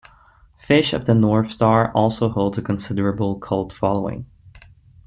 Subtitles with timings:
[0.57, 4.25] "Fist of the North Star" also holds a considerable cult following.